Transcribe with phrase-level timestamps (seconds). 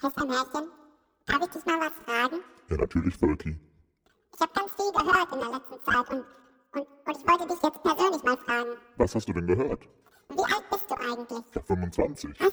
[0.00, 0.70] Hesselmärchen,
[1.26, 2.40] darf ich dich mal was fragen?
[2.70, 3.58] Ja, natürlich, Völki.
[4.34, 6.24] Ich habe ganz viel gehört in der letzten Zeit und,
[6.72, 8.70] und, und ich wollte dich jetzt persönlich mal fragen.
[8.96, 9.82] Was hast du denn gehört?
[10.28, 11.44] Wie alt bist du eigentlich?
[11.54, 12.40] Ja, 25.
[12.40, 12.52] Was?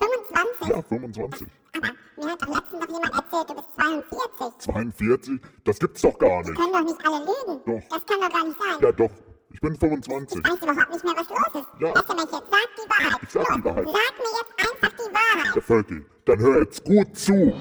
[0.00, 0.68] 25?
[0.68, 1.48] Ja, 25.
[1.76, 4.58] Aber mir hat doch letztens noch jemand erzählt, du bist 42.
[4.58, 5.40] 42?
[5.64, 6.56] Das gibt's doch gar nicht.
[6.56, 7.62] können doch nicht alle lügen.
[7.66, 7.88] Doch.
[7.88, 8.78] Das kann doch gar nicht sein.
[8.80, 9.10] Ja, doch.
[9.50, 10.38] Ich bin 25.
[10.38, 11.80] Ich weiß überhaupt nicht mehr, was los ist.
[11.80, 11.88] Ja.
[11.94, 13.22] Hesselmärchen, sag die Wahrheit.
[13.22, 13.86] Ich sag die Wahrheit.
[13.86, 15.54] Sag mir jetzt einfach die Wahrheit.
[15.54, 17.52] Der Völki, dann hör jetzt gut zu.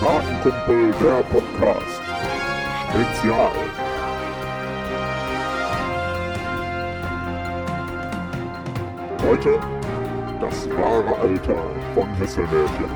[0.00, 2.00] Kartenkumpel, der Podcast.
[2.90, 3.50] Spezial.
[9.26, 9.58] Heute
[10.40, 11.56] das wahre Alter
[11.94, 12.90] von Hesselmärchen.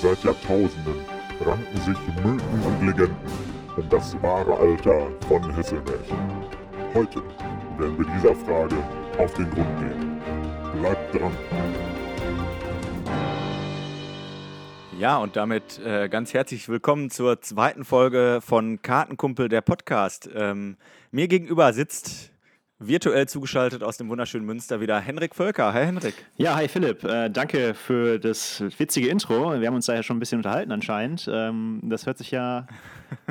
[0.00, 1.04] Seit Jahrtausenden
[1.44, 3.16] ranken sich Mythen und Legenden
[3.76, 6.16] um das wahre Alter von Hesselmärchen.
[6.94, 7.22] Heute
[7.82, 8.76] werden wir dieser Frage
[9.18, 10.20] auf den Grund gehen.
[10.80, 11.32] Bleibt dran.
[15.00, 20.30] Ja, und damit äh, ganz herzlich willkommen zur zweiten Folge von Kartenkumpel, der Podcast.
[20.32, 20.76] Ähm,
[21.10, 22.30] mir gegenüber sitzt
[22.78, 25.72] virtuell zugeschaltet aus dem wunderschönen Münster wieder Henrik Völker.
[25.72, 26.14] Hi Henrik.
[26.36, 29.60] Ja, hi Philipp, äh, danke für das witzige Intro.
[29.60, 31.28] Wir haben uns da ja schon ein bisschen unterhalten anscheinend.
[31.32, 32.68] Ähm, das hört sich ja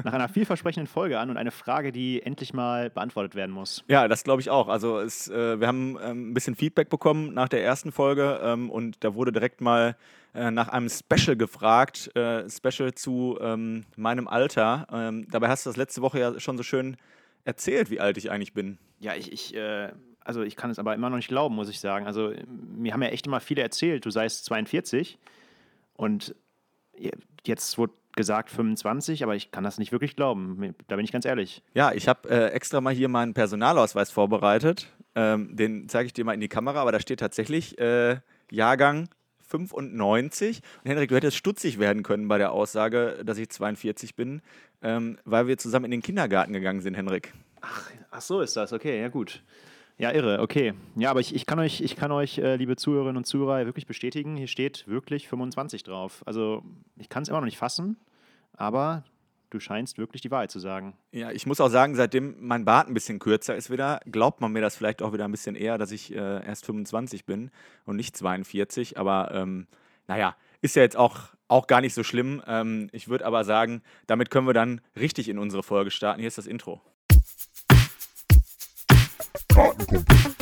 [0.03, 3.83] nach einer vielversprechenden Folge an und eine Frage, die endlich mal beantwortet werden muss.
[3.87, 4.67] Ja, das glaube ich auch.
[4.67, 8.69] Also es, äh, wir haben ähm, ein bisschen Feedback bekommen nach der ersten Folge ähm,
[8.69, 9.95] und da wurde direkt mal
[10.33, 14.87] äh, nach einem Special gefragt, äh, Special zu ähm, meinem Alter.
[14.91, 16.97] Ähm, dabei hast du das letzte Woche ja schon so schön
[17.43, 18.77] erzählt, wie alt ich eigentlich bin.
[18.99, 19.91] Ja, ich, ich äh,
[20.23, 22.05] also ich kann es aber immer noch nicht glauben, muss ich sagen.
[22.05, 25.17] Also mir haben ja echt immer viele erzählt, du seist 42
[25.95, 26.35] und
[27.43, 30.75] jetzt wurde gesagt 25, aber ich kann das nicht wirklich glauben.
[30.87, 31.63] Da bin ich ganz ehrlich.
[31.73, 34.87] Ja, ich habe äh, extra mal hier meinen Personalausweis vorbereitet.
[35.15, 38.17] Ähm, den zeige ich dir mal in die Kamera, aber da steht tatsächlich äh,
[38.49, 39.09] Jahrgang
[39.51, 40.61] 95.
[40.83, 44.41] Und Henrik, du hättest stutzig werden können bei der Aussage, dass ich 42 bin,
[44.81, 47.33] ähm, weil wir zusammen in den Kindergarten gegangen sind, Henrik.
[47.61, 49.43] Ach, ach so ist das, okay, ja gut.
[49.97, 50.73] Ja, irre, okay.
[50.95, 53.85] Ja, aber ich, ich kann euch, ich kann euch äh, liebe Zuhörerinnen und Zuhörer, wirklich
[53.85, 56.23] bestätigen, hier steht wirklich 25 drauf.
[56.25, 56.63] Also
[56.97, 57.97] ich kann es immer noch nicht fassen,
[58.53, 59.03] aber
[59.51, 60.95] du scheinst wirklich die Wahrheit zu sagen.
[61.11, 64.51] Ja, ich muss auch sagen, seitdem mein Bart ein bisschen kürzer ist wieder, glaubt man
[64.51, 67.51] mir das vielleicht auch wieder ein bisschen eher, dass ich äh, erst 25 bin
[67.85, 68.97] und nicht 42.
[68.97, 69.67] Aber ähm,
[70.07, 72.41] naja, ist ja jetzt auch, auch gar nicht so schlimm.
[72.47, 76.19] Ähm, ich würde aber sagen, damit können wir dann richtig in unsere Folge starten.
[76.19, 76.81] Hier ist das Intro.
[79.53, 80.40] Kartenkumpel,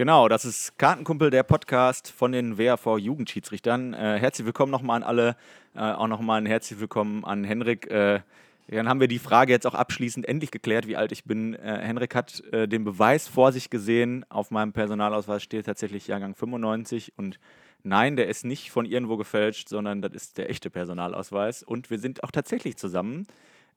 [0.00, 3.92] Genau, das ist Kartenkumpel, der Podcast von den WAV Jugendschiedsrichtern.
[3.92, 5.36] Äh, herzlich willkommen nochmal an alle,
[5.74, 7.90] äh, auch nochmal ein herzlich willkommen an Henrik.
[7.90, 8.20] Äh,
[8.68, 11.52] dann haben wir die Frage jetzt auch abschließend endlich geklärt, wie alt ich bin.
[11.52, 14.24] Äh, Henrik hat äh, den Beweis vor sich gesehen.
[14.30, 17.38] Auf meinem Personalausweis steht tatsächlich Jahrgang 95 und
[17.82, 21.62] nein, der ist nicht von irgendwo gefälscht, sondern das ist der echte Personalausweis.
[21.62, 23.26] Und wir sind auch tatsächlich zusammen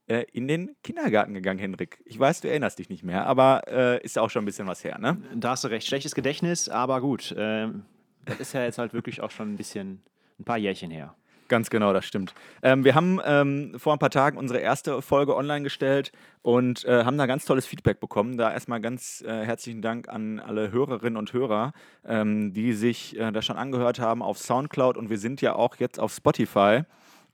[0.08, 2.02] äh, in den Kindergarten gegangen, Henrik.
[2.06, 4.68] Ich weiß, du erinnerst dich nicht mehr, aber äh, ist ja auch schon ein bisschen
[4.68, 5.18] was her, ne?
[5.36, 7.34] Da hast du recht, schlechtes Gedächtnis, aber gut.
[7.38, 7.86] Ähm,
[8.26, 10.02] das ist ja jetzt halt wirklich auch schon ein bisschen,
[10.40, 11.16] ein paar Jährchen her.
[11.50, 12.34] Ganz genau, das stimmt.
[12.62, 16.12] Ähm, wir haben ähm, vor ein paar Tagen unsere erste Folge online gestellt
[16.42, 18.38] und äh, haben da ganz tolles Feedback bekommen.
[18.38, 21.74] Da erstmal ganz äh, herzlichen Dank an alle Hörerinnen und Hörer,
[22.06, 25.76] ähm, die sich äh, das schon angehört haben auf Soundcloud und wir sind ja auch
[25.76, 26.84] jetzt auf Spotify.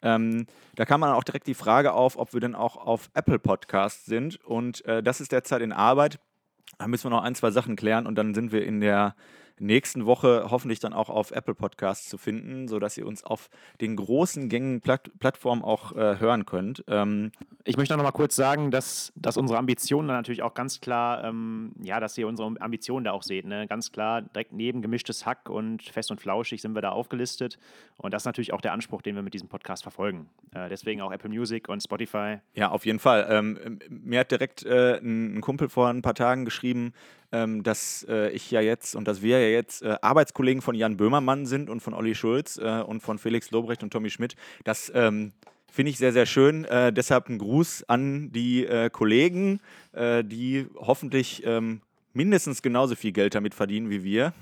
[0.02, 0.46] Ähm,
[0.76, 4.06] da kam man auch direkt die Frage auf, ob wir denn auch auf Apple Podcasts
[4.06, 6.20] sind und äh, das ist derzeit in Arbeit.
[6.78, 9.16] Da müssen wir noch ein, zwei Sachen klären und dann sind wir in der
[9.60, 13.50] nächsten Woche hoffentlich dann auch auf Apple Podcasts zu finden, sodass ihr uns auf
[13.82, 16.84] den großen gängigen Platt Plattformen auch äh, hören könnt.
[16.88, 17.32] Ähm,
[17.64, 21.24] Ich möchte noch mal kurz sagen, dass, dass unsere Ambitionen dann natürlich auch ganz klar,
[21.24, 23.46] ähm, ja, dass ihr unsere Ambitionen da auch seht.
[23.46, 23.68] Ne?
[23.68, 27.58] Ganz klar, direkt neben gemischtes Hack und fest und flauschig sind wir da aufgelistet.
[27.98, 30.30] Und das ist natürlich auch der Anspruch, den wir mit diesem Podcast verfolgen.
[30.54, 32.38] Äh, deswegen auch Apple Music und Spotify.
[32.56, 33.28] Ja, auf jeden Fall.
[33.30, 36.94] Ähm, mir hat direkt äh, ein Kumpel vor ein paar Tagen geschrieben,
[37.32, 40.98] ähm, dass äh, ich ja jetzt und dass wir ja jetzt äh, Arbeitskollegen von Jan
[40.98, 44.36] Böhmermann sind und von Olli Schulz äh, und von Felix Lobrecht und Tommy Schmidt.
[44.64, 45.32] Das ähm,
[45.72, 46.66] finde ich sehr, sehr schön.
[46.66, 49.60] Äh, deshalb ein Gruß an die äh, Kollegen,
[49.94, 51.82] äh, die hoffentlich ähm,
[52.14, 54.34] mindestens genauso viel Geld damit verdienen wie wir.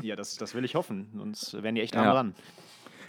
[0.00, 1.08] Ja, das, das will ich hoffen.
[1.16, 2.02] Sonst wären die echt Ja.
[2.02, 2.34] arm dran.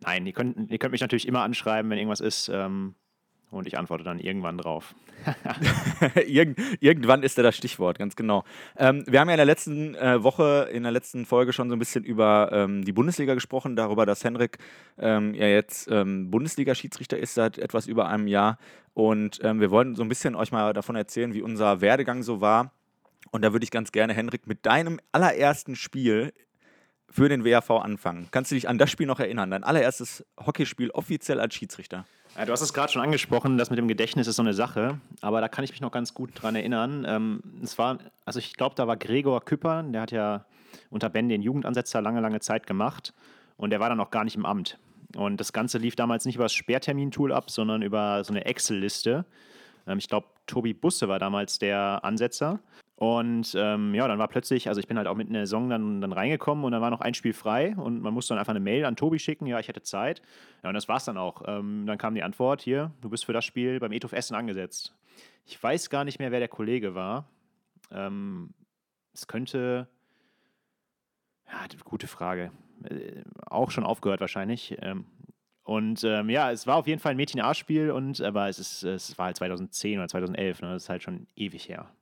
[0.00, 2.48] nein, ihr könnt, ihr könnt mich natürlich immer anschreiben, wenn irgendwas ist.
[2.48, 2.94] Ähm,
[3.50, 4.94] und ich antworte dann irgendwann drauf.
[6.26, 8.44] Irgend, irgendwann ist da das Stichwort, ganz genau.
[8.76, 11.76] Ähm, wir haben ja in der letzten äh, Woche, in der letzten Folge schon so
[11.76, 14.58] ein bisschen über ähm, die Bundesliga gesprochen, darüber, dass Henrik
[14.98, 18.58] ähm, ja jetzt ähm, Bundesliga-Schiedsrichter ist seit etwas über einem Jahr.
[18.94, 22.40] Und ähm, wir wollen so ein bisschen euch mal davon erzählen, wie unser Werdegang so
[22.40, 22.72] war.
[23.30, 26.32] Und da würde ich ganz gerne, Henrik, mit deinem allerersten Spiel
[27.10, 28.28] für den WAV anfangen.
[28.30, 29.50] Kannst du dich an das Spiel noch erinnern?
[29.50, 32.04] Dein allererstes Hockeyspiel offiziell als Schiedsrichter?
[32.38, 35.00] Ja, du hast es gerade schon angesprochen, das mit dem Gedächtnis ist so eine Sache,
[35.22, 37.04] aber da kann ich mich noch ganz gut dran erinnern.
[37.04, 40.44] Ähm, es war, also ich glaube, da war Gregor Küpper, der hat ja
[40.88, 43.12] unter Ben den Jugendansetzer lange, lange Zeit gemacht
[43.56, 44.78] und der war dann noch gar nicht im Amt.
[45.16, 49.24] Und das Ganze lief damals nicht über das Sperrtermin-Tool ab, sondern über so eine Excel-Liste.
[49.88, 52.60] Ähm, ich glaube, Tobi Busse war damals der Ansetzer.
[52.98, 55.70] Und ähm, ja, dann war plötzlich, also ich bin halt auch mitten in der Saison
[55.70, 58.50] dann, dann reingekommen und dann war noch ein Spiel frei und man musste dann einfach
[58.50, 60.20] eine Mail an Tobi schicken, ja, ich hätte Zeit.
[60.64, 61.42] Ja, und das war's dann auch.
[61.46, 64.96] Ähm, dann kam die Antwort, hier, du bist für das Spiel beim Ethof Essen angesetzt.
[65.46, 67.28] Ich weiß gar nicht mehr, wer der Kollege war.
[67.92, 68.52] Ähm,
[69.14, 69.86] es könnte,
[71.46, 72.50] ja, gute Frage.
[72.82, 74.76] Äh, auch schon aufgehört wahrscheinlich.
[74.82, 75.04] Ähm,
[75.62, 77.92] und ähm, ja, es war auf jeden Fall ein Mädchen-A-Spiel,
[78.24, 80.72] aber es, ist, es war halt 2010 oder 2011, ne?
[80.72, 81.92] das ist halt schon ewig her.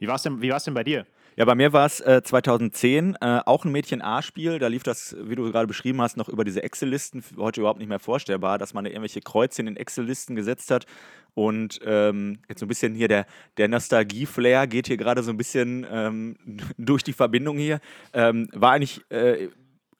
[0.00, 1.06] Wie war es denn, denn bei dir?
[1.36, 4.58] Ja, bei mir war es äh, 2010 äh, auch ein Mädchen-A-Spiel.
[4.58, 7.22] Da lief das, wie du gerade beschrieben hast, noch über diese Excel-Listen.
[7.36, 10.86] Heute überhaupt nicht mehr vorstellbar, dass man da irgendwelche Kreuzchen in Excel-Listen gesetzt hat.
[11.34, 13.26] Und ähm, jetzt so ein bisschen hier der,
[13.58, 16.36] der Nostalgie-Flair geht hier gerade so ein bisschen ähm,
[16.78, 17.80] durch die Verbindung hier.
[18.14, 19.48] Ähm, war eigentlich äh,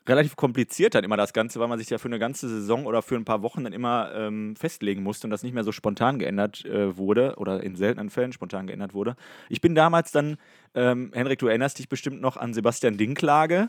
[0.06, 3.02] relativ kompliziert dann immer das Ganze, weil man sich ja für eine ganze Saison oder
[3.02, 6.18] für ein paar Wochen dann immer ähm, festlegen musste und das nicht mehr so spontan
[6.18, 9.16] geändert äh, wurde oder in seltenen Fällen spontan geändert wurde.
[9.48, 10.36] Ich bin damals dann,
[10.74, 13.68] ähm, Henrik, du erinnerst dich bestimmt noch an Sebastian Dinklage.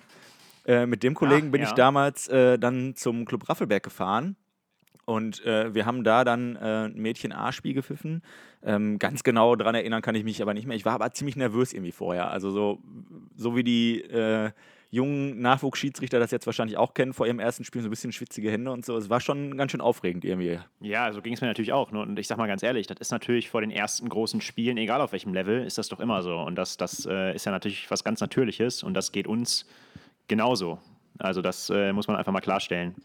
[0.66, 1.68] Äh, mit dem Kollegen Ach, bin ja.
[1.68, 4.36] ich damals äh, dann zum Club Raffelberg gefahren.
[5.06, 8.22] Und äh, wir haben da dann äh, ein Mädchen-A-Spiel gepfiffen.
[8.64, 10.78] Ähm, ganz genau daran erinnern kann ich mich aber nicht mehr.
[10.78, 12.30] Ich war aber ziemlich nervös irgendwie vorher.
[12.30, 12.80] Also so,
[13.36, 14.52] so wie die äh,
[14.92, 18.52] jungen Nachwuchsschiedsrichter das jetzt wahrscheinlich auch kennen vor ihrem ersten Spiel, so ein bisschen schwitzige
[18.52, 18.98] Hände und so.
[18.98, 20.60] Es war schon ganz schön aufregend irgendwie.
[20.82, 21.92] Ja, so ging es mir natürlich auch.
[21.92, 25.02] Und ich sag mal ganz ehrlich, das ist natürlich vor den ersten großen Spielen, egal
[25.02, 26.38] auf welchem Level, ist das doch immer so.
[26.38, 29.66] Und das, das äh, ist ja natürlich was ganz Natürliches und das geht uns
[30.28, 30.80] genauso.
[31.22, 32.96] Also das äh, muss man einfach mal klarstellen.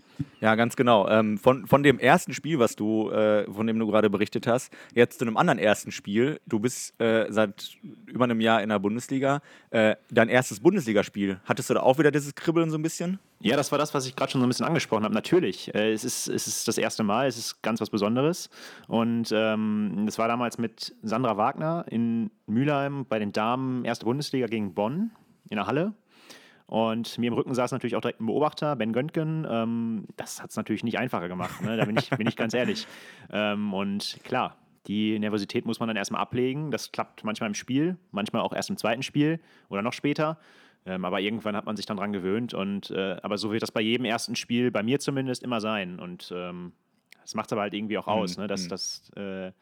[0.41, 1.09] Ja, ganz genau.
[1.09, 4.73] Ähm, von, von dem ersten Spiel, was du, äh, von dem du gerade berichtet hast,
[4.95, 6.41] jetzt zu einem anderen ersten Spiel.
[6.47, 7.77] Du bist äh, seit
[8.07, 9.41] über einem Jahr in der Bundesliga.
[9.71, 13.19] Äh, dein erstes Bundesligaspiel, hattest du da auch wieder dieses Kribbeln so ein bisschen?
[13.41, 15.15] Ja, das war das, was ich gerade schon so ein bisschen angesprochen habe.
[15.15, 18.49] Natürlich, äh, es, ist, es ist das erste Mal, es ist ganz was Besonderes.
[18.89, 24.47] Und ähm, das war damals mit Sandra Wagner in Mülheim bei den Damen, erste Bundesliga
[24.47, 25.11] gegen Bonn
[25.51, 25.93] in der Halle.
[26.67, 29.47] Und mir im Rücken saß natürlich auch direkt ein Beobachter, Ben Göntgen.
[29.49, 31.77] Ähm, das hat es natürlich nicht einfacher gemacht, ne?
[31.77, 32.87] da bin ich, bin ich ganz ehrlich.
[33.31, 34.57] Ähm, und klar,
[34.87, 36.71] die Nervosität muss man dann erstmal ablegen.
[36.71, 40.39] Das klappt manchmal im Spiel, manchmal auch erst im zweiten Spiel oder noch später.
[40.85, 42.55] Ähm, aber irgendwann hat man sich dann dran gewöhnt.
[42.55, 45.99] Und, äh, aber so wird das bei jedem ersten Spiel, bei mir zumindest, immer sein.
[45.99, 46.73] Und ähm,
[47.23, 48.43] das macht es aber halt irgendwie auch aus, mhm.
[48.43, 48.47] ne?
[48.49, 48.69] dass, mhm.
[48.69, 49.53] dass äh,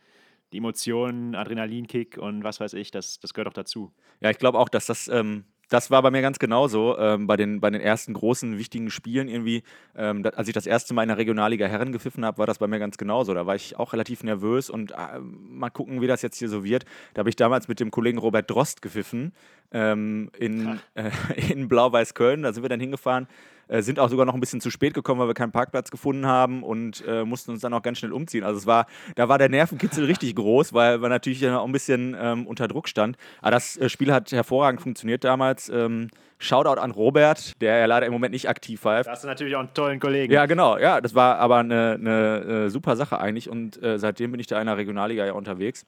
[0.53, 3.93] die Emotionen, Adrenalinkick und was weiß ich, das, das gehört auch dazu.
[4.21, 5.45] Ja, ich glaube auch, dass das ähm,
[5.75, 6.97] das war bei mir ganz genauso.
[6.99, 9.65] Ähm, bei, den, bei den ersten großen, wichtigen Spielen irgendwie,
[9.97, 12.59] ähm, da, als ich das erste Mal in der Regionalliga Herren gepfiffen habe, war das
[12.59, 13.35] bei mir ganz genauso.
[13.35, 16.63] Da war ich auch relativ nervös und äh, mal gucken, wie das jetzt hier so
[16.63, 16.85] wird.
[17.15, 19.33] Da habe ich damals mit dem Kollegen Robert Drost gepfiffen
[19.73, 21.11] ähm, in, äh,
[21.53, 22.45] in Blau-Weiß Köln.
[22.45, 23.27] Da sind wir dann hingefahren.
[23.69, 26.27] Äh, sind auch sogar noch ein bisschen zu spät gekommen, weil wir keinen Parkplatz gefunden
[26.27, 28.45] haben und äh, mussten uns dann auch ganz schnell umziehen.
[28.45, 32.17] Also es war, da war der Nervenkitzel richtig groß, weil wir natürlich auch ein bisschen
[32.19, 33.17] ähm, unter Druck stand.
[33.41, 35.69] Aber das äh, Spiel hat hervorragend funktioniert damals.
[35.69, 39.07] Ähm, Shoutout an Robert, der ja leider im Moment nicht aktiv pfeift.
[39.07, 40.33] Da hast du natürlich auch einen tollen Kollegen.
[40.33, 40.77] Ja, genau.
[40.79, 44.47] Ja, das war aber eine, eine, eine super Sache eigentlich und äh, seitdem bin ich
[44.47, 45.87] da in der Regionalliga ja unterwegs.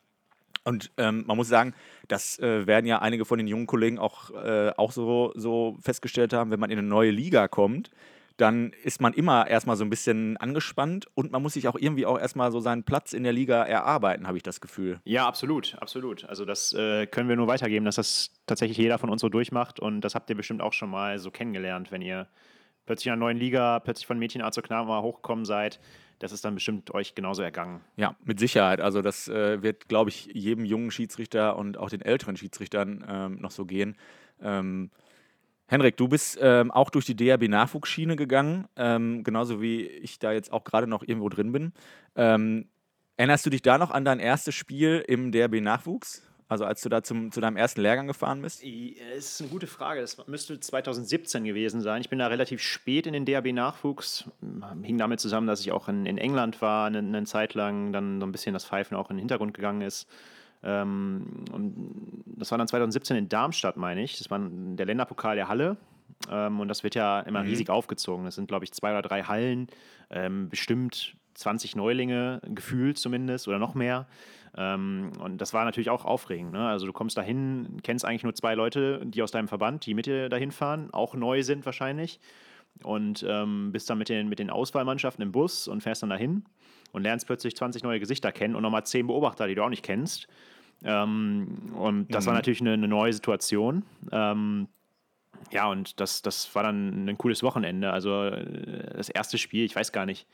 [0.67, 1.75] Und ähm, man muss sagen,
[2.09, 6.33] das äh, werden ja einige von den jungen Kollegen auch, äh, auch so, so festgestellt
[6.33, 7.91] haben, wenn man in eine neue Liga kommt,
[8.37, 12.05] dann ist man immer erstmal so ein bisschen angespannt und man muss sich auch irgendwie
[12.05, 15.01] auch erstmal so seinen Platz in der Liga erarbeiten, habe ich das Gefühl.
[15.05, 16.25] Ja, absolut, absolut.
[16.25, 19.79] Also das äh, können wir nur weitergeben, dass das tatsächlich jeder von uns so durchmacht
[19.79, 22.27] und das habt ihr bestimmt auch schon mal so kennengelernt, wenn ihr
[22.87, 25.79] plötzlich in einer neuen Liga, plötzlich von Mädchenart zur Knaben hochgekommen seid.
[26.19, 27.83] Das ist dann bestimmt euch genauso ergangen.
[27.97, 28.81] Ja, mit Sicherheit.
[28.81, 33.39] Also das äh, wird, glaube ich, jedem jungen Schiedsrichter und auch den älteren Schiedsrichtern ähm,
[33.41, 33.97] noch so gehen.
[34.41, 34.91] Ähm,
[35.69, 40.53] Henrik, du bist ähm, auch durch die DRB-Nachwuchsschiene gegangen, ähm, genauso wie ich da jetzt
[40.53, 41.73] auch gerade noch irgendwo drin bin.
[42.15, 42.69] Ähm,
[43.17, 46.26] erinnerst du dich da noch an dein erstes Spiel im DRB-Nachwuchs?
[46.49, 48.63] Also als du da zum, zu deinem ersten Lehrgang gefahren bist?
[48.63, 50.01] Das ist eine gute Frage.
[50.01, 52.01] Das müsste 2017 gewesen sein.
[52.01, 54.31] Ich bin da relativ spät in den DRB-Nachwuchs.
[54.83, 58.21] Hing damit zusammen, dass ich auch in, in England war, eine, eine Zeit lang, dann
[58.21, 60.09] so ein bisschen das Pfeifen auch in den Hintergrund gegangen ist.
[60.63, 64.19] Ähm, und das war dann 2017 in Darmstadt, meine ich.
[64.19, 65.77] Das war der Länderpokal der Halle.
[66.31, 67.49] Ähm, und das wird ja immer mhm.
[67.49, 68.25] riesig aufgezogen.
[68.25, 69.67] Das sind, glaube ich, zwei oder drei Hallen,
[70.11, 74.07] ähm, bestimmt 20 Neulinge, gefühlt zumindest, oder noch mehr.
[74.57, 76.53] Ähm, und das war natürlich auch aufregend.
[76.53, 76.67] Ne?
[76.67, 80.07] Also du kommst dahin, kennst eigentlich nur zwei Leute, die aus deinem Verband, die mit
[80.07, 82.21] dir dahin fahren, auch neu sind wahrscheinlich.
[82.83, 86.45] Und ähm, bist dann mit den, mit den Auswahlmannschaften im Bus und fährst dann dahin
[86.93, 89.85] und lernst plötzlich 20 neue Gesichter kennen und nochmal 10 Beobachter, die du auch nicht
[89.85, 90.29] kennst.
[90.85, 92.29] Ähm, und das mhm.
[92.29, 93.83] war natürlich eine, eine, neue Situation.
[94.13, 94.69] Ähm,
[95.51, 97.91] ja, und das, das war dann ein cooles Wochenende.
[97.91, 100.27] Also äh, das erste Spiel, ich weiß gar nicht,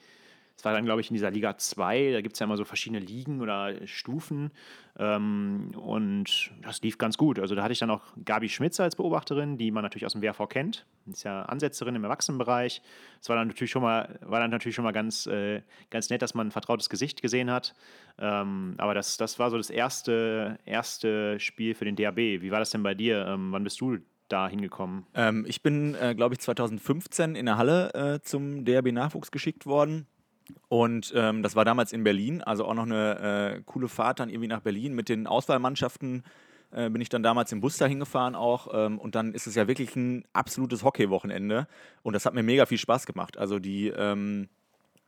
[0.57, 2.65] es war dann, glaube ich, in dieser Liga 2, da gibt es ja immer so
[2.65, 4.51] verschiedene Ligen oder Stufen.
[4.99, 7.39] Ähm, und das lief ganz gut.
[7.39, 10.23] Also da hatte ich dann auch Gabi Schmitz als Beobachterin, die man natürlich aus dem
[10.23, 10.87] WRV kennt.
[11.11, 12.83] Ist ja Ansetzerin im Erwachsenenbereich.
[13.21, 16.23] Es war dann natürlich schon mal, war dann natürlich schon mal ganz, äh, ganz nett,
[16.23, 17.75] dass man ein vertrautes Gesicht gesehen hat.
[18.19, 22.19] Ähm, aber das, das war so das erste, erste Spiel für den DAB.
[22.19, 23.27] Wie war das denn bei dir?
[23.27, 25.07] Ähm, wann bist du da hingekommen?
[25.15, 30.07] Ähm, ich bin, äh, glaube ich, 2015 in der Halle äh, zum DRB-Nachwuchs geschickt worden.
[30.69, 34.29] Und ähm, das war damals in Berlin, also auch noch eine äh, coole Fahrt dann
[34.29, 36.23] irgendwie nach Berlin mit den Auswahlmannschaften.
[36.73, 39.55] Äh, bin ich dann damals im Bus dahin gefahren auch ähm, und dann ist es
[39.55, 41.67] ja wirklich ein absolutes Hockey-Wochenende
[42.03, 43.37] und das hat mir mega viel Spaß gemacht.
[43.37, 44.49] Also die, ähm,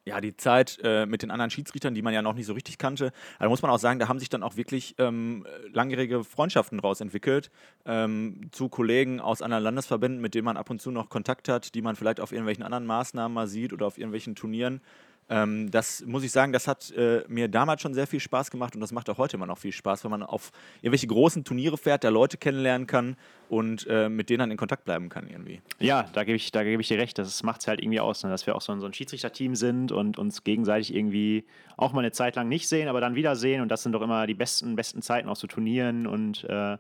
[0.05, 2.76] ja, die Zeit äh, mit den anderen Schiedsrichtern, die man ja noch nicht so richtig
[2.76, 6.76] kannte, da muss man auch sagen, da haben sich dann auch wirklich ähm, langjährige Freundschaften
[6.79, 7.50] daraus entwickelt
[7.87, 11.75] ähm, zu Kollegen aus anderen Landesverbänden, mit denen man ab und zu noch Kontakt hat,
[11.75, 14.83] die man vielleicht auf irgendwelchen anderen Maßnahmen mal sieht oder auf irgendwelchen Turnieren.
[15.28, 18.75] Ähm, das muss ich sagen, das hat äh, mir damals schon sehr viel Spaß gemacht
[18.75, 20.52] und das macht auch heute immer noch viel Spaß, wenn man auf
[20.83, 23.16] irgendwelche großen Turniere fährt, da Leute kennenlernen kann
[23.49, 25.62] und äh, mit denen dann in Kontakt bleiben kann irgendwie.
[25.78, 27.19] Ja, da gebe ich, geb ich dir recht.
[27.19, 28.31] Das macht es halt irgendwie aus, ne?
[28.31, 31.45] dass wir auch so ein, so ein Schiedsrichterteam sind und uns gegenseitig irgendwie
[31.76, 34.26] auch mal eine Zeit lang nicht sehen, aber dann wiedersehen und das sind doch immer
[34.26, 36.76] die besten, besten Zeiten auch so Turnieren und äh,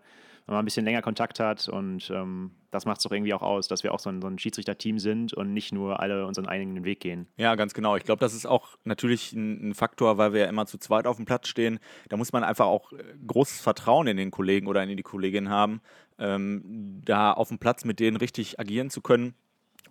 [0.52, 3.68] man ein bisschen länger Kontakt hat und ähm, das macht es doch irgendwie auch aus,
[3.68, 6.84] dass wir auch so ein, so ein Schiedsrichterteam sind und nicht nur alle unseren eigenen
[6.84, 7.28] Weg gehen.
[7.36, 7.96] Ja, ganz genau.
[7.96, 11.06] Ich glaube, das ist auch natürlich ein, ein, Faktor, weil wir ja immer zu zweit
[11.06, 11.78] auf dem Platz stehen.
[12.08, 15.48] Da muss man einfach auch äh, großes Vertrauen in den Kollegen oder in die Kollegin
[15.48, 15.80] haben,
[16.18, 19.34] ähm, da auf dem Platz mit denen richtig agieren zu können.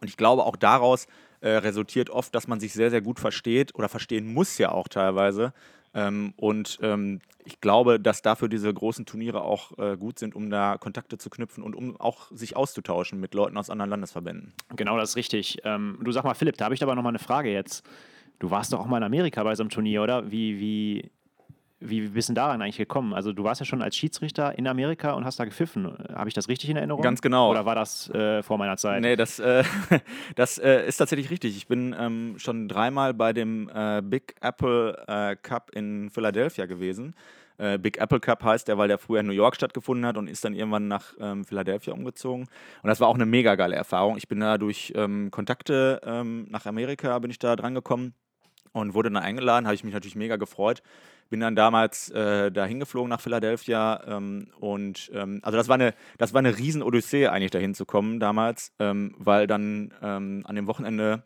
[0.01, 1.07] Und ich glaube, auch daraus
[1.39, 4.87] äh, resultiert oft, dass man sich sehr, sehr gut versteht oder verstehen muss ja auch
[4.87, 5.53] teilweise.
[5.93, 10.49] Ähm, und ähm, ich glaube, dass dafür diese großen Turniere auch äh, gut sind, um
[10.49, 14.53] da Kontakte zu knüpfen und um auch sich auszutauschen mit Leuten aus anderen Landesverbänden.
[14.75, 15.59] Genau, das ist richtig.
[15.63, 17.85] Ähm, du sag mal, Philipp, da habe ich aber noch mal eine Frage jetzt.
[18.39, 20.31] Du warst doch auch mal in Amerika bei so einem Turnier, oder?
[20.31, 21.11] Wie, wie,
[21.83, 23.13] wie bist du daran eigentlich gekommen?
[23.13, 25.93] Also du warst ja schon als Schiedsrichter in Amerika und hast da gepfiffen.
[26.13, 27.01] Habe ich das richtig in Erinnerung?
[27.01, 27.51] Ganz genau.
[27.51, 29.01] Oder war das äh, vor meiner Zeit?
[29.01, 29.63] Nee, das, äh,
[30.35, 31.57] das äh, ist tatsächlich richtig.
[31.57, 37.15] Ich bin ähm, schon dreimal bei dem äh, Big Apple äh, Cup in Philadelphia gewesen.
[37.57, 40.27] Äh, Big Apple Cup heißt der, weil der früher in New York stattgefunden hat und
[40.27, 42.47] ist dann irgendwann nach ähm, Philadelphia umgezogen.
[42.81, 44.17] Und das war auch eine mega geile Erfahrung.
[44.17, 48.13] Ich bin da durch ähm, Kontakte ähm, nach Amerika bin ich da dran gekommen
[48.71, 50.81] und wurde dann eingeladen, habe ich mich natürlich mega gefreut
[51.33, 55.95] bin dann damals äh, da hingeflogen nach Philadelphia ähm, und ähm, also das war eine,
[56.19, 60.55] das war eine riesen Odyssee eigentlich dahin zu kommen damals, ähm, weil dann ähm, an
[60.55, 61.23] dem Wochenende,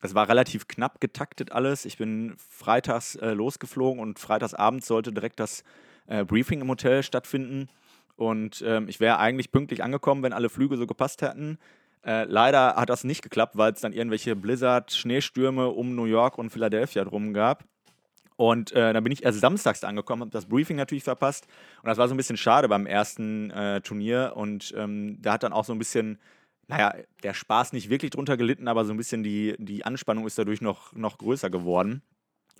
[0.00, 1.84] es war relativ knapp getaktet alles.
[1.84, 5.62] Ich bin freitags äh, losgeflogen und freitagsabends sollte direkt das
[6.08, 7.68] äh, Briefing im Hotel stattfinden
[8.16, 11.58] und ähm, ich wäre eigentlich pünktlich angekommen, wenn alle Flüge so gepasst hätten.
[12.04, 16.50] Äh, leider hat das nicht geklappt, weil es dann irgendwelche Blizzard-Schneestürme um New York und
[16.50, 17.64] Philadelphia drum gab.
[18.36, 21.46] Und äh, dann bin ich erst samstags angekommen, habe das Briefing natürlich verpasst.
[21.82, 24.32] Und das war so ein bisschen schade beim ersten äh, Turnier.
[24.34, 26.18] Und ähm, da hat dann auch so ein bisschen,
[26.66, 30.38] naja, der Spaß nicht wirklich drunter gelitten, aber so ein bisschen die, die Anspannung ist
[30.38, 32.02] dadurch noch, noch größer geworden.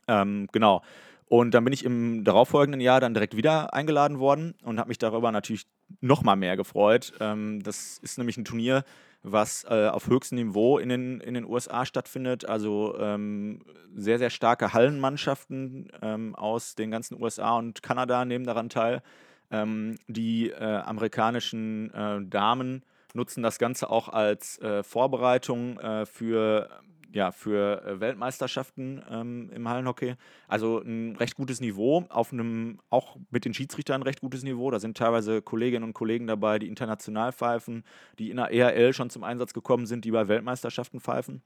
[0.06, 0.82] Ähm, genau.
[1.26, 4.98] Und dann bin ich im darauffolgenden Jahr dann direkt wieder eingeladen worden und habe mich
[4.98, 5.66] darüber natürlich
[6.00, 7.14] noch mal mehr gefreut.
[7.18, 8.84] Ähm, das ist nämlich ein Turnier,
[9.24, 12.44] was äh, auf höchstem Niveau in den, in den USA stattfindet.
[12.44, 13.60] Also ähm,
[13.96, 19.02] sehr, sehr starke Hallenmannschaften ähm, aus den ganzen USA und Kanada nehmen daran teil.
[19.50, 26.68] Ähm, die äh, amerikanischen äh, Damen nutzen das Ganze auch als äh, Vorbereitung äh, für
[27.14, 30.16] ja, für äh, Weltmeisterschaften ähm, im Hallenhockey.
[30.48, 34.70] Also ein recht gutes Niveau, auf einem, auch mit den Schiedsrichtern ein recht gutes Niveau.
[34.70, 37.84] Da sind teilweise Kolleginnen und Kollegen dabei, die international pfeifen,
[38.18, 41.40] die in der EHL schon zum Einsatz gekommen sind, die bei Weltmeisterschaften pfeifen.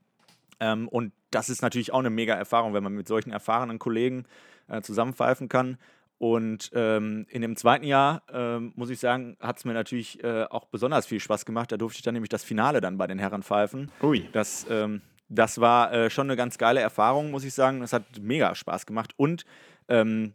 [0.58, 4.25] Ähm, und das ist natürlich auch eine mega Erfahrung, wenn man mit solchen erfahrenen Kollegen
[4.68, 5.76] äh, zusammenpfeifen kann.
[6.16, 10.46] Und ähm, in dem zweiten Jahr, ähm, muss ich sagen, hat es mir natürlich äh,
[10.50, 11.70] auch besonders viel Spaß gemacht.
[11.70, 13.92] Da durfte ich dann nämlich das Finale dann bei den Herren pfeifen.
[14.02, 14.28] Ui.
[14.32, 17.80] Das, ähm, das war äh, schon eine ganz geile Erfahrung, muss ich sagen.
[17.80, 19.12] Das hat mega Spaß gemacht.
[19.16, 19.44] Und
[19.88, 20.35] ähm,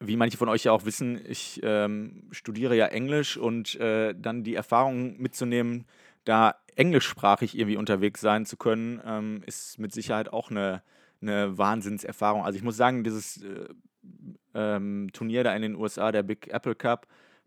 [0.00, 4.44] wie manche von euch ja auch wissen, ich ähm, studiere ja Englisch und äh, dann
[4.44, 5.86] die Erfahrung mitzunehmen,
[6.24, 10.82] da englischsprachig irgendwie unterwegs sein zu können, ähm, ist mit Sicherheit auch eine,
[11.20, 12.44] eine Wahnsinnserfahrung.
[12.44, 13.68] Also ich muss sagen, dieses äh,
[14.54, 17.06] ähm, Turnier da in den USA, der Big Apple Cup,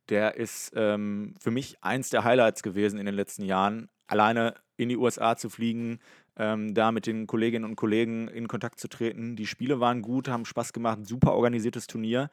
[0.10, 3.89] der ist ähm, für mich eins der Highlights gewesen in den letzten Jahren.
[4.07, 6.00] Alleine in die USA zu fliegen,
[6.38, 9.36] ähm, da mit den Kolleginnen und Kollegen in Kontakt zu treten.
[9.36, 12.29] Die Spiele waren gut, haben Spaß gemacht, super organisiertes Turnier.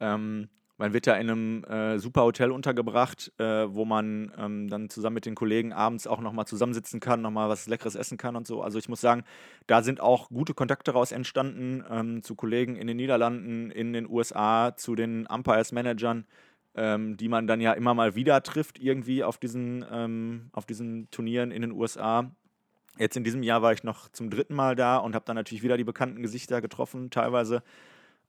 [0.00, 0.48] Ähm,
[0.78, 5.14] man wird da in einem äh, super Hotel untergebracht, äh, wo man ähm, dann zusammen
[5.14, 8.62] mit den Kollegen abends auch nochmal zusammensitzen kann, nochmal was Leckeres essen kann und so.
[8.62, 9.24] Also ich muss sagen,
[9.66, 14.06] da sind auch gute Kontakte daraus entstanden ähm, zu Kollegen in den Niederlanden, in den
[14.08, 16.26] USA, zu den Umpires-Managern,
[16.76, 21.10] ähm, die man dann ja immer mal wieder trifft irgendwie auf diesen, ähm, auf diesen
[21.10, 22.30] Turnieren in den USA.
[22.98, 25.62] Jetzt in diesem Jahr war ich noch zum dritten Mal da und habe dann natürlich
[25.62, 27.62] wieder die bekannten Gesichter getroffen, teilweise.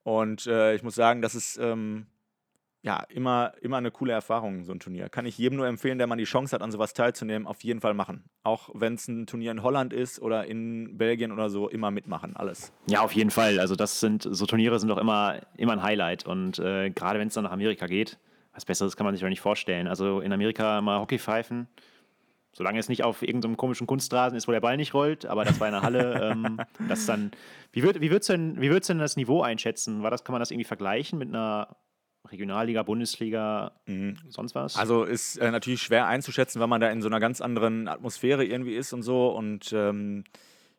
[0.04, 2.08] Und äh, ich muss sagen, das ist ähm,
[2.82, 5.10] ja immer, immer eine coole Erfahrung, so ein Turnier.
[5.10, 7.82] Kann ich jedem nur empfehlen, der mal die Chance hat, an sowas teilzunehmen, auf jeden
[7.82, 8.24] Fall machen.
[8.44, 12.36] Auch wenn es ein Turnier in Holland ist oder in Belgien oder so, immer mitmachen,
[12.38, 12.72] alles.
[12.88, 13.60] Ja, auf jeden Fall.
[13.60, 16.26] Also das sind, so Turniere sind doch immer, immer ein Highlight.
[16.26, 18.18] Und äh, gerade wenn es dann nach Amerika geht,
[18.58, 19.88] was Besseres kann man sich doch nicht vorstellen.
[19.88, 21.70] Also in Amerika mal Hockey pfeifen,
[22.58, 25.60] Solange es nicht auf irgendeinem komischen Kunstrasen ist, wo der Ball nicht rollt, aber das
[25.60, 26.32] war in der Halle.
[26.32, 27.30] ähm, das dann,
[27.72, 30.02] wie, würd, wie würdest du denn, wie würdest du denn das Niveau einschätzen?
[30.02, 31.78] War das, kann man das irgendwie vergleichen mit einer
[32.28, 34.18] Regionalliga, Bundesliga, mhm.
[34.30, 34.76] sonst was?
[34.76, 38.44] Also ist äh, natürlich schwer einzuschätzen, weil man da in so einer ganz anderen Atmosphäre
[38.44, 39.28] irgendwie ist und so.
[39.28, 40.24] Und ähm,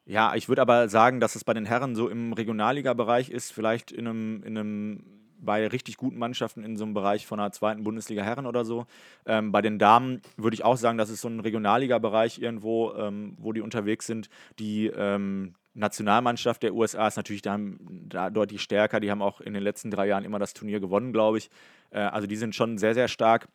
[0.05, 3.93] ja, ich würde aber sagen, dass es bei den Herren so im Regionalliga-Bereich ist, vielleicht
[3.93, 7.85] in einem, in einem bei richtig guten Mannschaften in so einem Bereich von der zweiten
[7.85, 8.87] Bundesliga Herren oder so.
[9.27, 13.37] Ähm, bei den Damen würde ich auch sagen, das ist so ein Regionalliga-Bereich irgendwo, ähm,
[13.38, 14.29] wo die unterwegs sind.
[14.59, 17.59] Die ähm, Nationalmannschaft der USA ist natürlich da,
[18.09, 19.01] da, deutlich stärker.
[19.01, 21.51] Die haben auch in den letzten drei Jahren immer das Turnier gewonnen, glaube ich.
[21.90, 23.48] Äh, also die sind schon sehr, sehr stark.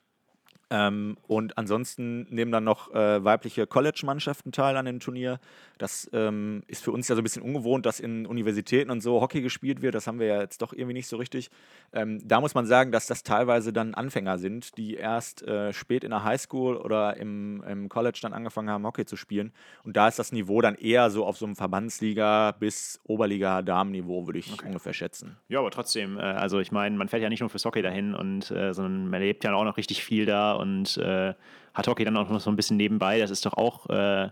[0.73, 5.39] Ähm, und ansonsten nehmen dann noch äh, weibliche College-Mannschaften teil an dem Turnier.
[5.77, 9.21] Das ähm, ist für uns ja so ein bisschen ungewohnt, dass in Universitäten und so
[9.21, 9.93] Hockey gespielt wird.
[9.93, 11.51] Das haben wir ja jetzt doch irgendwie nicht so richtig.
[11.93, 16.03] Ähm, da muss man sagen, dass das teilweise dann Anfänger sind, die erst äh, spät
[16.03, 19.53] in der Highschool oder im, im, College dann angefangen haben, Hockey zu spielen.
[19.83, 24.39] Und da ist das Niveau dann eher so auf so einem Verbandsliga bis Oberliga-Damenniveau, würde
[24.39, 24.65] ich okay.
[24.65, 25.37] ungefähr schätzen.
[25.49, 28.15] Ja, aber trotzdem, äh, also ich meine, man fährt ja nicht nur fürs Hockey dahin,
[28.15, 31.33] und, äh, sondern man erlebt ja auch noch richtig viel da und äh,
[31.73, 33.19] hat Hockey dann auch noch so ein bisschen nebenbei.
[33.19, 34.29] Das ist doch auch äh,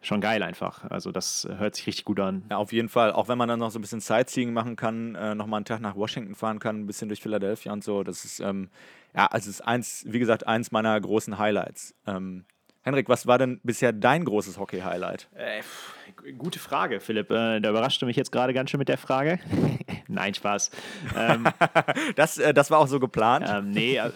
[0.00, 0.84] schon geil einfach.
[0.90, 2.44] Also das hört sich richtig gut an.
[2.50, 3.12] Ja, auf jeden Fall.
[3.12, 5.80] Auch wenn man dann noch so ein bisschen Sightseeing machen kann, äh, nochmal einen Tag
[5.80, 8.02] nach Washington fahren kann, ein bisschen durch Philadelphia und so.
[8.02, 8.70] Das ist, ähm,
[9.14, 11.94] ja, also ist eins, wie gesagt, eins meiner großen Highlights.
[12.06, 12.44] Ähm,
[12.82, 15.28] Henrik, was war denn bisher dein großes Hockey-Highlight?
[15.34, 17.32] Äh, gute Frage, Philipp.
[17.32, 19.40] Äh, da überrascht du mich jetzt gerade ganz schön mit der Frage.
[20.08, 20.70] Nein, Spaß.
[21.16, 21.48] Ähm,
[22.14, 23.44] das, äh, das war auch so geplant?
[23.48, 24.12] Ähm, nee, äh,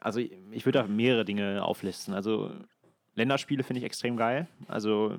[0.00, 0.20] also
[0.56, 2.14] ich würde da mehrere Dinge auflisten.
[2.14, 2.50] Also
[3.14, 4.46] Länderspiele finde ich extrem geil.
[4.68, 5.16] Also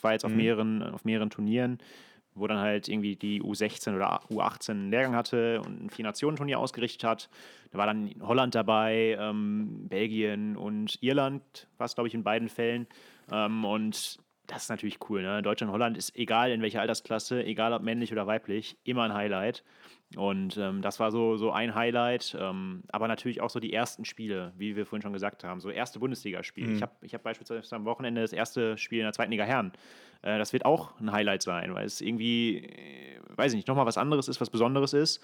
[0.00, 0.36] war jetzt auf, mhm.
[0.36, 1.78] mehreren, auf mehreren Turnieren,
[2.34, 7.04] wo dann halt irgendwie die U16 oder U18 einen Lehrgang hatte und ein Vier-Nationen-Turnier ausgerichtet
[7.04, 7.28] hat.
[7.70, 12.48] Da war dann Holland dabei, ähm, Belgien und Irland, war es, glaube ich, in beiden
[12.48, 12.86] Fällen.
[13.30, 15.22] Ähm, und das ist natürlich cool.
[15.22, 15.42] Ne?
[15.42, 19.64] Deutschland, Holland ist egal in welcher Altersklasse, egal ob männlich oder weiblich, immer ein Highlight.
[20.16, 22.36] Und ähm, das war so, so ein Highlight.
[22.38, 25.60] Ähm, aber natürlich auch so die ersten Spiele, wie wir vorhin schon gesagt haben.
[25.60, 26.68] So erste Bundesligaspiele.
[26.68, 26.76] Mhm.
[26.76, 29.72] Ich habe ich hab beispielsweise am Wochenende das erste Spiel in der zweiten Liga Herren.
[30.22, 33.86] Äh, das wird auch ein Highlight sein, weil es irgendwie, äh, weiß ich nicht, nochmal
[33.86, 35.22] was anderes ist, was Besonderes ist.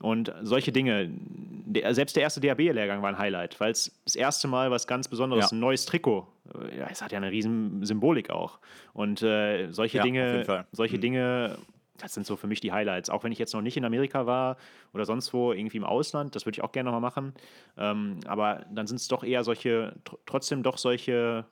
[0.00, 4.46] Und solche Dinge, der, selbst der erste DAB-Lehrgang war ein Highlight, weil es das erste
[4.46, 5.56] Mal was ganz Besonderes, ja.
[5.56, 6.28] ein neues Trikot.
[6.54, 8.58] Äh, es hat ja eine riesen Symbolik auch.
[8.92, 11.00] Und äh, solche ja, Dinge, solche mhm.
[11.00, 11.58] Dinge
[11.98, 13.10] das sind so für mich die Highlights.
[13.10, 14.56] Auch wenn ich jetzt noch nicht in Amerika war
[14.94, 17.34] oder sonst wo, irgendwie im Ausland, das würde ich auch gerne nochmal machen.
[17.76, 21.46] Ähm, aber dann sind es doch eher solche, tr trotzdem doch solche,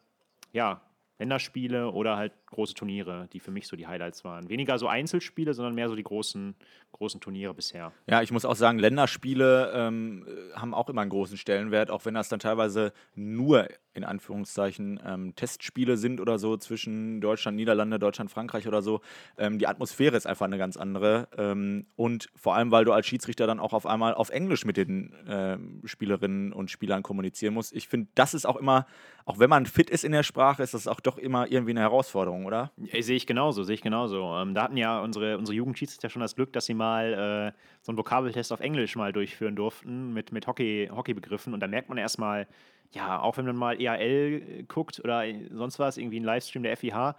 [0.52, 0.80] ja,
[1.18, 4.48] Länderspiele oder halt große Turniere, die für mich so die Highlights waren.
[4.48, 6.54] Weniger so Einzelspiele, sondern mehr so die großen,
[6.92, 7.92] großen Turniere bisher.
[8.06, 12.14] Ja, ich muss auch sagen, Länderspiele ähm, haben auch immer einen großen Stellenwert, auch wenn
[12.14, 18.30] das dann teilweise nur in Anführungszeichen ähm, Testspiele sind oder so zwischen Deutschland, Niederlande, Deutschland,
[18.30, 19.00] Frankreich oder so.
[19.38, 21.28] Ähm, die Atmosphäre ist einfach eine ganz andere.
[21.37, 24.76] Ähm, und vor allem, weil du als Schiedsrichter dann auch auf einmal auf Englisch mit
[24.76, 27.74] den ähm, Spielerinnen und Spielern kommunizieren musst.
[27.74, 28.87] Ich finde, das ist auch immer,
[29.24, 31.80] auch wenn man fit ist in der Sprache, ist das auch doch immer irgendwie eine
[31.80, 32.72] Herausforderung, oder?
[32.77, 34.22] Ja, sehe ich genauso, sehe ich genauso.
[34.37, 37.92] Ähm, da hatten ja unsere, unsere Jugendschiedsrichter schon das Glück, dass sie mal äh, so
[37.92, 41.55] einen Vokabeltest auf Englisch mal durchführen durften mit, mit Hockey, Hockeybegriffen.
[41.55, 42.46] Und da merkt man erstmal,
[42.92, 47.14] ja, auch wenn man mal EAL guckt oder sonst was, irgendwie ein Livestream der FIH,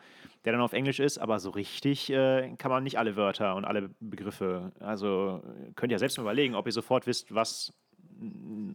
[0.45, 3.65] der dann auf Englisch ist, aber so richtig äh, kann man nicht alle Wörter und
[3.65, 4.71] alle Begriffe.
[4.79, 5.41] Also
[5.75, 7.73] könnt ihr selbst mal überlegen, ob ihr sofort wisst, was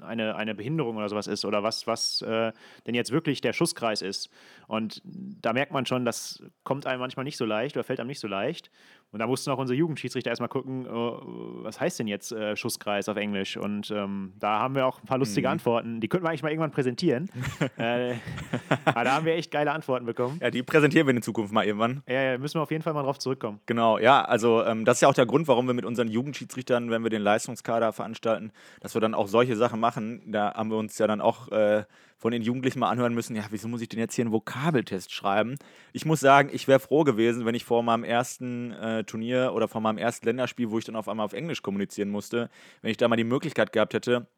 [0.02, 2.52] eine, eine Behinderung oder sowas ist oder was, was äh,
[2.86, 4.30] denn jetzt wirklich der Schusskreis ist.
[4.66, 8.08] Und da merkt man schon, das kommt einem manchmal nicht so leicht oder fällt einem
[8.08, 8.70] nicht so leicht.
[9.12, 11.20] Und da mussten auch unsere Jugendschiedsrichter erstmal gucken, oh,
[11.62, 13.58] was heißt denn jetzt äh, Schusskreis auf Englisch?
[13.58, 15.52] Und ähm, da haben wir auch ein paar lustige mhm.
[15.52, 16.00] Antworten.
[16.00, 17.28] Die könnten wir eigentlich mal irgendwann präsentieren.
[17.76, 18.14] äh,
[18.86, 20.38] aber da haben wir echt geile Antworten bekommen.
[20.40, 22.02] Ja, die präsentieren wir in Zukunft mal irgendwann.
[22.08, 23.60] Ja, ja müssen wir auf jeden Fall mal drauf zurückkommen.
[23.66, 26.90] Genau, ja, also ähm, das ist ja auch der Grund, warum wir mit unseren Jugendschiedsrichtern,
[26.90, 30.22] wenn wir den Leistungskader veranstalten, dass wir dann auch solche Sachen machen.
[30.32, 31.84] Da haben wir uns ja dann auch äh,
[32.22, 35.12] von den Jugendlichen mal anhören müssen, ja, wieso muss ich denn jetzt hier einen Vokabeltest
[35.12, 35.56] schreiben?
[35.92, 39.66] Ich muss sagen, ich wäre froh gewesen, wenn ich vor meinem ersten äh, Turnier oder
[39.66, 42.48] vor meinem ersten Länderspiel, wo ich dann auf einmal auf Englisch kommunizieren musste,
[42.80, 44.28] wenn ich da mal die Möglichkeit gehabt hätte,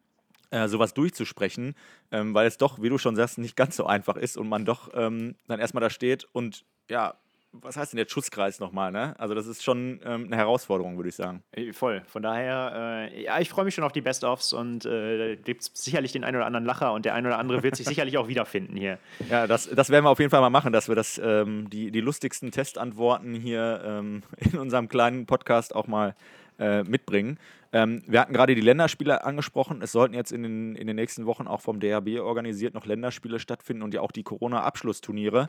[0.51, 1.75] äh, sowas durchzusprechen,
[2.11, 4.65] ähm, weil es doch, wie du schon sagst, nicht ganz so einfach ist und man
[4.65, 7.15] doch ähm, dann erstmal da steht und ja,
[7.61, 9.15] was heißt denn jetzt Schusskreis nochmal, ne?
[9.19, 11.43] Also das ist schon ähm, eine Herausforderung, würde ich sagen.
[11.73, 12.03] Voll.
[12.07, 15.71] Von daher, äh, ja, ich freue mich schon auf die Best-ofs und äh, gibt es
[15.75, 18.29] sicherlich den einen oder anderen Lacher und der eine oder andere wird sich sicherlich auch
[18.29, 18.99] wiederfinden hier.
[19.31, 21.91] Ja, das, das werden wir auf jeden Fall mal machen, dass wir das, ähm, die,
[21.91, 26.15] die lustigsten Testantworten hier ähm, in unserem kleinen Podcast auch mal
[26.59, 27.39] äh, mitbringen.
[27.73, 29.83] Ähm, wir hatten gerade die Länderspiele angesprochen.
[29.83, 33.41] Es sollten jetzt in den, in den nächsten Wochen auch vom DHB organisiert noch Länderspiele
[33.41, 35.49] stattfinden und ja auch die Corona-Abschlussturniere.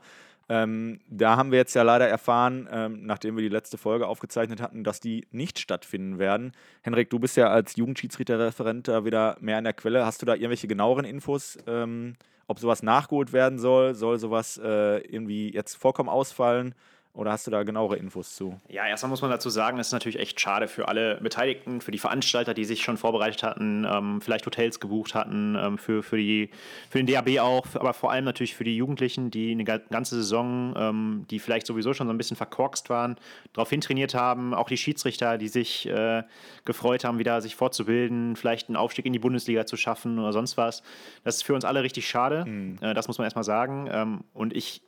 [0.50, 4.62] Ähm, da haben wir jetzt ja leider erfahren, ähm, nachdem wir die letzte Folge aufgezeichnet
[4.62, 6.52] hatten, dass die nicht stattfinden werden.
[6.82, 10.06] Henrik, du bist ja als Jugendschiedsrichterreferent da wieder mehr an der Quelle.
[10.06, 11.58] Hast du da irgendwelche genaueren Infos?
[11.68, 12.16] Ähm,
[12.48, 13.96] ob sowas nachgeholt werden soll?
[13.96, 16.76] Soll sowas äh, irgendwie jetzt vollkommen ausfallen?
[17.16, 18.60] Oder hast du da genauere Infos zu?
[18.68, 21.92] Ja, erstmal muss man dazu sagen, es ist natürlich echt schade für alle Beteiligten, für
[21.92, 26.18] die Veranstalter, die sich schon vorbereitet hatten, ähm, vielleicht Hotels gebucht hatten, ähm, für, für,
[26.18, 26.50] die,
[26.90, 30.74] für den DAB auch, aber vor allem natürlich für die Jugendlichen, die eine ganze Saison,
[30.78, 33.16] ähm, die vielleicht sowieso schon so ein bisschen verkorkst waren,
[33.54, 34.54] darauf hintrainiert haben.
[34.54, 36.24] Auch die Schiedsrichter, die sich äh,
[36.66, 40.58] gefreut haben, wieder sich fortzubilden, vielleicht einen Aufstieg in die Bundesliga zu schaffen oder sonst
[40.58, 40.84] was.
[41.24, 42.46] Das ist für uns alle richtig schade.
[42.46, 42.78] Mhm.
[42.82, 43.88] Äh, das muss man erstmal sagen.
[43.90, 44.82] Ähm, und ich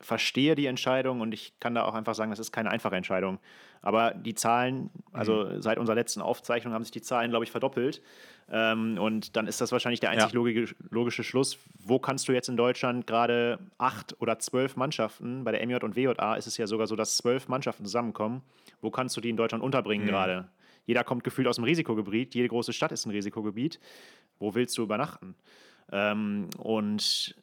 [0.00, 3.38] verstehe die Entscheidung und ich kann da auch einfach sagen, das ist keine einfache Entscheidung.
[3.82, 5.62] Aber die Zahlen, also mhm.
[5.62, 8.02] seit unserer letzten Aufzeichnung haben sich die Zahlen, glaube ich, verdoppelt.
[8.50, 10.34] Ähm, und dann ist das wahrscheinlich der einzig ja.
[10.34, 11.58] logische, logische Schluss.
[11.78, 15.96] Wo kannst du jetzt in Deutschland gerade acht oder zwölf Mannschaften, bei der MJ und
[15.96, 18.42] WJA ist es ja sogar so, dass zwölf Mannschaften zusammenkommen,
[18.80, 20.10] wo kannst du die in Deutschland unterbringen mhm.
[20.10, 20.48] gerade?
[20.84, 23.80] Jeder kommt gefühlt aus dem Risikogebiet, jede große Stadt ist ein Risikogebiet.
[24.38, 25.34] Wo willst du übernachten?
[25.90, 27.34] Ähm, und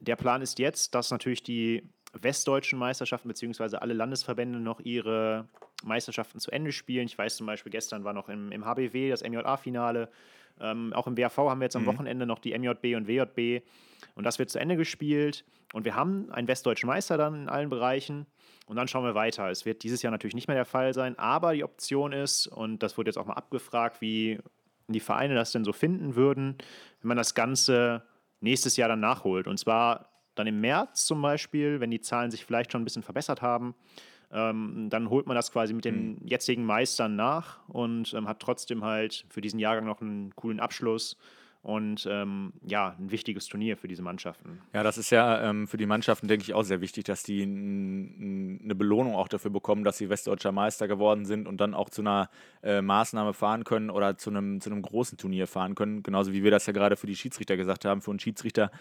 [0.00, 5.48] der Plan ist jetzt, dass natürlich die westdeutschen Meisterschaften beziehungsweise alle Landesverbände noch ihre
[5.84, 7.06] Meisterschaften zu Ende spielen.
[7.06, 10.08] Ich weiß zum Beispiel, gestern war noch im, im HBW das MJA-Finale.
[10.60, 11.86] Ähm, auch im WAV haben wir jetzt am mhm.
[11.86, 13.64] Wochenende noch die MJB und WJB.
[14.14, 15.44] Und das wird zu Ende gespielt.
[15.72, 18.26] Und wir haben einen westdeutschen Meister dann in allen Bereichen.
[18.66, 19.50] Und dann schauen wir weiter.
[19.50, 22.82] Es wird dieses Jahr natürlich nicht mehr der Fall sein, aber die Option ist, und
[22.82, 24.38] das wurde jetzt auch mal abgefragt, wie
[24.88, 26.56] die Vereine das denn so finden würden,
[27.00, 28.02] wenn man das Ganze
[28.40, 29.46] nächstes Jahr dann nachholt.
[29.46, 33.02] Und zwar dann im März zum Beispiel, wenn die Zahlen sich vielleicht schon ein bisschen
[33.02, 33.74] verbessert haben,
[34.32, 36.26] ähm, dann holt man das quasi mit den mhm.
[36.26, 41.18] jetzigen Meistern nach und ähm, hat trotzdem halt für diesen Jahrgang noch einen coolen Abschluss
[41.62, 44.60] und ähm, ja, ein wichtiges Turnier für diese Mannschaften.
[44.72, 47.42] Ja, das ist ja ähm, für die Mannschaften, denke ich, auch sehr wichtig, dass die
[47.42, 52.02] eine Belohnung auch dafür bekommen, dass sie westdeutscher Meister geworden sind und dann auch zu
[52.02, 52.30] einer
[52.64, 56.02] äh, Maßnahme fahren können oder zu einem, zu einem großen Turnier fahren können.
[56.02, 58.00] Genauso wie wir das ja gerade für die Schiedsrichter gesagt haben.
[58.00, 58.72] Für einen Schiedsrichter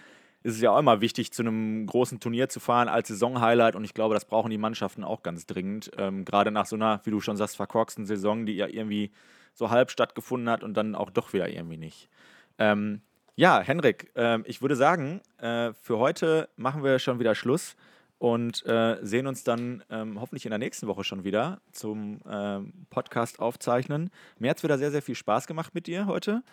[0.43, 3.75] ist es ja auch immer wichtig, zu einem großen Turnier zu fahren als Saisonhighlight.
[3.75, 5.91] Und ich glaube, das brauchen die Mannschaften auch ganz dringend.
[5.97, 9.11] Ähm, Gerade nach so einer, wie du schon sagst, verkorksten Saison, die ja irgendwie
[9.53, 12.09] so halb stattgefunden hat und dann auch doch wieder irgendwie nicht.
[12.57, 13.01] Ähm,
[13.35, 17.75] ja, Henrik, äh, ich würde sagen, äh, für heute machen wir schon wieder Schluss
[18.17, 22.85] und äh, sehen uns dann ähm, hoffentlich in der nächsten Woche schon wieder zum ähm,
[22.89, 24.11] Podcast aufzeichnen.
[24.37, 26.43] Mir hat es wieder sehr, sehr viel Spaß gemacht mit dir heute.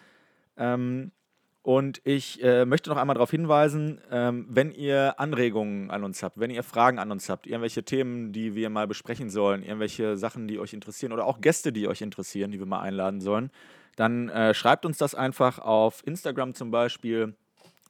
[0.57, 1.13] Ähm,
[1.63, 6.39] Und ich äh, möchte noch einmal darauf hinweisen, ähm, wenn ihr Anregungen an uns habt,
[6.39, 10.49] wenn ihr Fragen an uns habt, irgendwelche Themen, die wir mal besprechen sollen, irgendwelche Sachen,
[10.49, 13.51] die euch interessieren oder auch Gäste, die euch interessieren, die wir mal einladen sollen,
[13.97, 17.35] dann äh, schreibt uns das einfach auf Instagram zum Beispiel.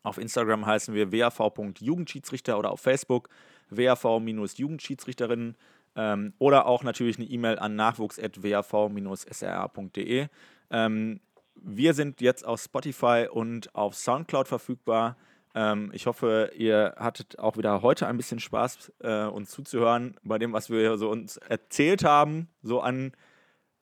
[0.03, 3.29] Auf Instagram heißen wir wav.jugendschiedsrichter oder auf Facebook
[3.71, 5.57] wav-jugendschiedsrichterinnen
[5.97, 10.29] ähm, oder auch natürlich eine E-Mail an nachwuchs.wav-sra.de.
[10.71, 11.21] Ähm,
[11.63, 15.17] wir sind jetzt auf Spotify und auf Soundcloud verfügbar.
[15.55, 20.39] Ähm, ich hoffe, ihr hattet auch wieder heute ein bisschen Spaß, äh, uns zuzuhören bei
[20.39, 23.13] dem, was wir so uns erzählt haben, so an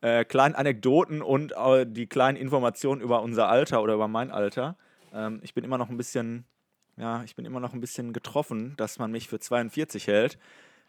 [0.00, 4.76] äh, kleinen Anekdoten und äh, die kleinen Informationen über unser Alter oder über mein Alter.
[5.12, 6.44] Ähm, ich bin immer noch ein bisschen,
[6.96, 10.38] ja, ich bin immer noch ein bisschen getroffen, dass man mich für 42 hält.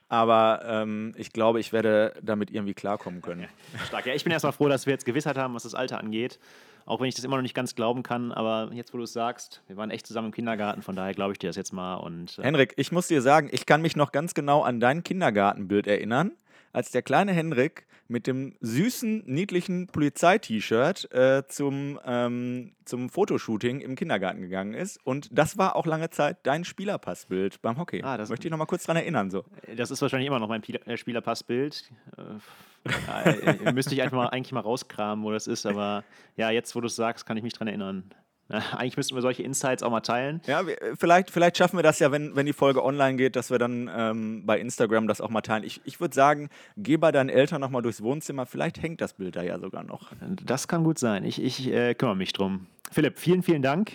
[0.09, 3.47] Aber ähm, ich glaube, ich werde damit irgendwie klarkommen können.
[3.87, 4.05] Stark.
[4.05, 6.39] Ja, ich bin erstmal froh, dass wir jetzt Gewissheit haben, was das Alter angeht.
[6.87, 9.11] Auch wenn ich das immer noch nicht ganz glauben kann, aber jetzt, wo du es
[9.11, 11.95] sagst, wir waren echt zusammen im Kindergarten, von daher glaube ich dir das jetzt mal.
[11.95, 15.03] Und, äh Henrik, ich muss dir sagen, ich kann mich noch ganz genau an dein
[15.03, 16.31] Kindergartenbild erinnern,
[16.77, 23.95] als der kleine Henrik mit dem süßen, niedlichen Polizei-T-Shirt äh, zum, ähm, zum Fotoshooting im
[23.95, 25.03] Kindergarten gegangen ist.
[25.03, 28.03] Und das war auch lange Zeit dein Spielerpassbild beim Hockey.
[28.03, 29.31] Ah, das Möchte ich noch mal kurz dran erinnern.
[29.31, 29.43] So.
[29.75, 31.91] Das ist wahrscheinlich immer noch mein äh, Spielerpassbild.
[32.15, 35.65] Äh, ja, müsste ich einfach mal, eigentlich mal rauskramen, wo das ist.
[35.65, 36.03] Aber
[36.35, 38.03] ja, jetzt, wo du es sagst, kann ich mich dran erinnern.
[38.49, 40.41] Eigentlich müssten wir solche Insights auch mal teilen.
[40.47, 43.51] Ja, wir, vielleicht, vielleicht schaffen wir das ja, wenn, wenn die Folge online geht, dass
[43.51, 45.63] wir dann ähm, bei Instagram das auch mal teilen.
[45.63, 48.45] Ich, ich würde sagen, geh bei deinen Eltern nochmal durchs Wohnzimmer.
[48.45, 50.11] Vielleicht hängt das Bild da ja sogar noch.
[50.45, 51.25] Das kann gut sein.
[51.25, 52.67] Ich, ich äh, kümmere mich drum.
[52.91, 53.91] Philipp, vielen, vielen Dank.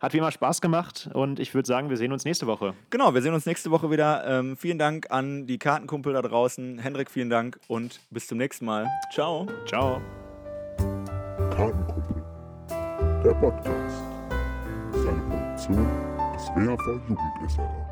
[0.00, 2.74] Hat wie immer Spaß gemacht und ich würde sagen, wir sehen uns nächste Woche.
[2.90, 4.24] Genau, wir sehen uns nächste Woche wieder.
[4.28, 6.78] Ähm, vielen Dank an die Kartenkumpel da draußen.
[6.78, 8.86] Hendrik, vielen Dank und bis zum nächsten Mal.
[9.12, 9.48] Ciao.
[9.66, 10.00] Ciao.
[11.50, 12.17] Kartenkumpel,
[13.24, 14.02] der Podcast.
[14.92, 15.86] Mit einer Produktion
[16.34, 17.87] des WAV Jugendesserer.